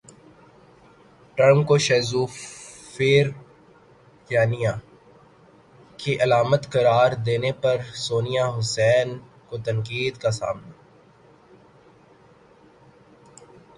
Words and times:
ٹزم 1.37 1.59
کو 1.63 1.75
شیزوفیرینیا 1.77 3.33
کی 5.99 6.11
علامت 6.21 6.63
قرار 6.73 7.09
دینے 7.25 7.51
پر 7.61 7.77
سونیا 7.97 8.45
حسین 8.57 9.07
کو 9.49 9.55
تنقید 9.57 10.13
کا 10.17 10.31
سامنا 10.31 10.71